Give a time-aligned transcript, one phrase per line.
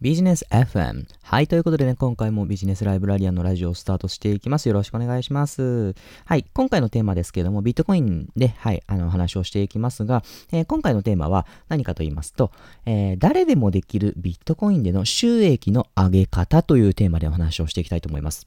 [0.00, 1.06] ビジネス FM。
[1.22, 1.48] はい。
[1.48, 4.68] ということでね、今回もビジネスライブラリアンのラジオをスタートしていきます。
[4.68, 5.96] よろしくお願いします。
[6.24, 6.44] はい。
[6.54, 10.22] 今回のテーマですけども、ビットコインで、はい、あの、話をしていきますが、
[10.52, 12.52] えー、今回のテーマは何かと言いますと、
[12.86, 18.46] えー、誰でもできるビットコインでの収益の上げ方というテーマでお話をしていきたいと思います。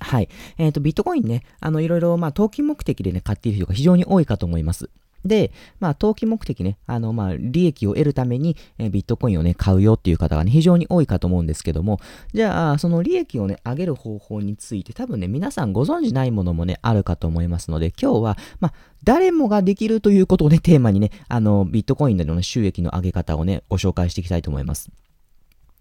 [0.00, 0.30] はい。
[0.56, 4.88] えっ、ー、と、ビットコインね、あの、いろいろ、まあ、投機目的でね、買っている人が非常に多いかと思います。
[5.24, 12.00] で、まあ、投機目的ね、あの、まあ、利益を得るために、えビットコインをね、買うよっていう方がね、非常に多いかと思うんですけども、
[12.32, 18.72] じゃあ、その利益をね、上げる方法について、多分ね、皆さんご存知ないものもね、あるかと思いますので、今日は、まあ、
[19.04, 24.90] 誰もができるということをね、テーマにね、あの、ビットコインでの、収益の上げ方をね、ご紹介していきたいと思います。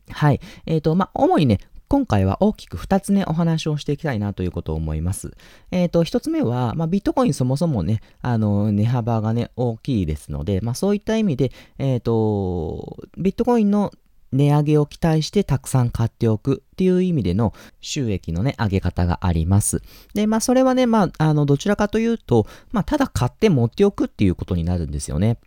[0.09, 0.39] はい。
[0.65, 5.31] えっ、ー、と、まあ、主にね、今回は大きく2つね、お話をしていきたいなということを思います。
[5.71, 13.93] えっ、ー、と、1つ目は、まあ、ビットコインそもそもね、あの、値幅がね、大きいですので、まあ、そういった意味で、えっ、ー、と、ビットコインの
[14.33, 19.81] 値上げを期待してたくさん買っておくっていう意味での収益のね、上げ方があります。
[20.13, 25.37] で、まあそれはね、まあ、あの、どちらかというと、まあただ買って持っておくっていうことになるんですよね。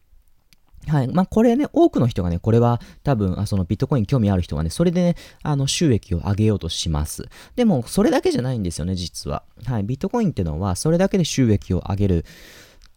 [0.87, 1.09] はい。
[1.09, 7.29] まあ、これね、多くの人がね、これは多分、あそのビットコイン興味ある人はね、それでね、あの、収益を上げようとします。
[7.55, 9.43] でも、それだけじゃないんですよね、実は。
[9.67, 9.83] はい。
[9.83, 12.25] ビットコインってのは、それだけで収益を上げる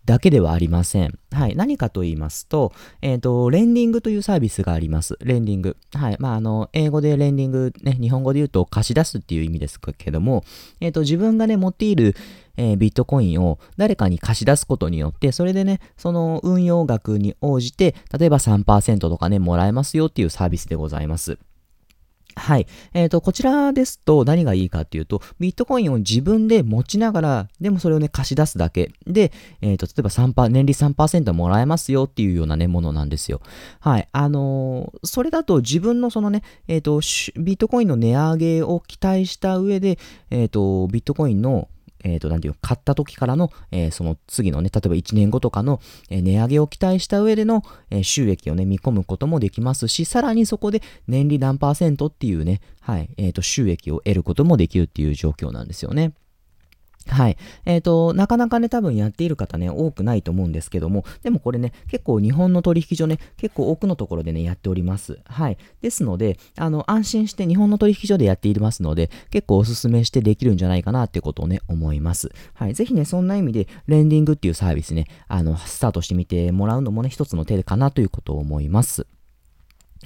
[0.05, 1.17] だけではありません。
[1.31, 1.55] はい。
[1.55, 5.17] 何かと言いますと、えっ、ー、と、レンディングというサービスがあります。
[5.21, 5.77] レンディング。
[5.93, 6.17] はい。
[6.19, 10.43] まあ、あの、英語でレンディング、ね、日本語で言うと貸し出すっていう意味ですけども、
[10.81, 12.15] えっ、ー、と、自分がね、持っている、
[12.57, 21.37] えー、ビットコインを誰かに貸し出すことによって、それでね、その運用額に応じて、例えば3%とかね、もらえますよっていうサービスでございます。
[22.35, 22.67] はい。
[22.93, 29.31] えっ、ー、と、こちらですと何がいいかっていうと、ビットコインを自分で持ちながら、でもそれをね、貸し出すだけで、
[29.61, 33.41] えっ、ー、と、例えば3%、年利3%もらえますよっていうようなね、ものなんですよ。
[33.79, 34.07] はい。
[34.11, 36.99] あのー、それだと自分のそのね、えっ、と、
[37.37, 41.67] ビットコインの値上げを期待した上で、えっ、と、ビットコインの
[42.03, 56.13] えっ、ー、と、なんていう買った時からの、えー、その次のね、例えば1年後とかの、え、値上げを期待した上での、え収益をね、見込むこともできますし、さらにそこで年利何パーセントっていうね、はい、えっ、と、収益を得ることもできるっていう状況なんですよね。
[57.07, 57.37] はい。
[57.65, 65.19] えっ、ー、と、なかなかね、多分やっている方ね、多くないと思うんですけども、でもこれね、結構日本の取引所ね、結構多くのところでね、やっております。
[65.25, 65.57] はい。
[65.81, 72.31] ですので、あの、安心して日本の取引所でやっていますので、結構おすすめしてできるんじゃないかなってことをね、思います。
[72.53, 72.73] はい。
[72.73, 79.07] ぜひね、そんな意味で、レンディングっていうサービスね、あの、スタートしてみてもらうのもね、一つの手かなということを思います。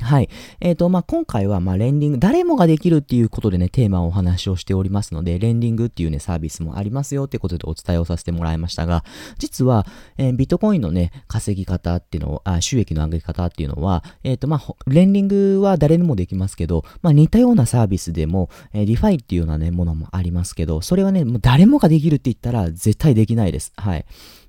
[0.01, 0.29] はい。
[0.59, 9.03] えっ、ー、と、まあ、今回は、まレンディング、誰もができるっていうことでね、テーマをお話をしておりますので、レンディングっていうね、サービスもありますよってことでお伝えをさせてもらいましたが、
[9.37, 9.85] 実は、
[10.17, 23.73] えー、ビットコインのね、稼ぎ方っていうのをあ、収益の上げ方っていうのは、えっ、ー、と、まあ、レンディングは誰にもできますけど、まあ、似たようなサービスでも、えー、リファイっていうようなね、ものもありますけど、それはね、もう誰もができるって言ったら、絶対できないです。
[23.75, 24.05] はい。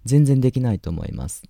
[0.09, 1.43] 全然できないと思います。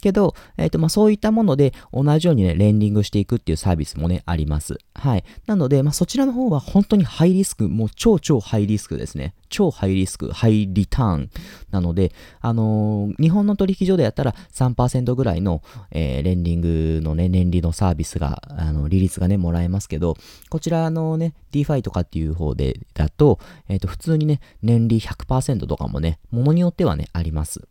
[0.00, 4.78] けど、えっ、ー、と、まあ、そういったもので同じようにね、レンディングしていくっていうサービスもね、あります。
[4.94, 5.24] はい。
[5.46, 9.34] なので、まあ、そちらの方は本当にハイリスク、もう超超ハイリスクですね。
[9.48, 11.30] 超ハイリスク、ハイリターン
[11.70, 20.16] なので、あのー、日本の取引所でやったら3%ぐらいの、えー、レンディングのね、年利のサービスが、あの、利率がね、もらえますけど、
[20.50, 23.38] こちらのね、DeFi とかっていう方で、だと、
[23.68, 27.66] えっ、と、普通にね、年利100%とかもね、ものによってはね、あります。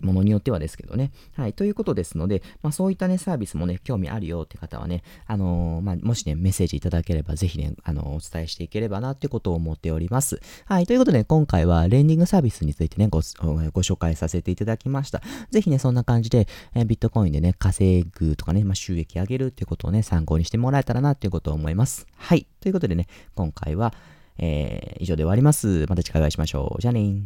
[0.00, 1.12] ものによってはですけどね。
[1.34, 1.52] はい。
[1.52, 10.40] ということですので、まあそういったね、サービスもね、興味あるよって方はね、あのー、まあもしね、メッセージいただければ、ぜひね、あのー、お伝えしていければなってことを思っております。
[10.66, 10.86] はい。
[10.86, 13.22] ということで、今回はレンディングサービスについてね、ご、ご
[13.82, 15.22] 紹介させていただきました。
[15.50, 22.06] ぜひね、そんな感じで、えー、ビットコインでね、稼ぐとかね、まあ収益上げるってことをね、参考にしてもらえたらなっていうことを思います。
[22.16, 22.46] はい。
[22.60, 23.94] ということでね、今回は、
[24.38, 25.86] えー、以上で終わります。
[25.88, 26.80] また次回お会いしましょう。
[26.80, 27.24] じゃあね